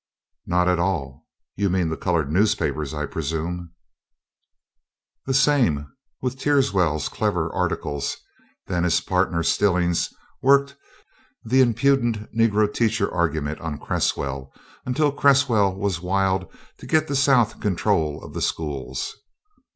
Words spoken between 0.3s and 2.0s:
"Not at all; you mean the